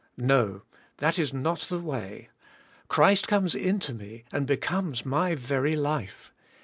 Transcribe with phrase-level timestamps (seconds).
[0.17, 0.63] No!
[0.97, 2.29] That is not the way.
[2.87, 6.33] Christ comes into me and becomes my very life.